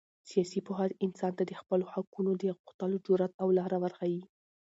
[0.29, 4.21] سیاسي پوهه انسان ته د خپلو حقونو د غوښتلو جرات او لاره ورښیي.